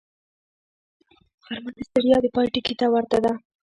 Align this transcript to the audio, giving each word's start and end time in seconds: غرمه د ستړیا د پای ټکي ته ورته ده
غرمه 1.43 1.71
د 1.75 1.77
ستړیا 1.89 2.17
د 2.21 2.25
پای 2.35 2.47
ټکي 2.53 2.73
ته 2.79 2.85
ورته 2.93 3.17
ده 3.25 3.33